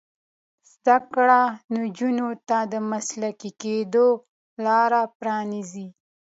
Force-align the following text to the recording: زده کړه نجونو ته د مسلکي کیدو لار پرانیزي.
زده 0.71 0.97
کړه 1.13 1.41
نجونو 1.79 2.29
ته 2.47 2.57
د 2.71 2.73
مسلکي 2.91 3.51
کیدو 3.61 4.07
لار 4.65 4.91
پرانیزي. 5.19 5.87